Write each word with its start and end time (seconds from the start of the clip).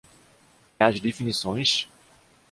E 0.79 0.83
as 0.83 0.99
definições? 0.99 1.87